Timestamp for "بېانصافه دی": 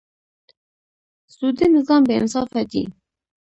2.07-2.83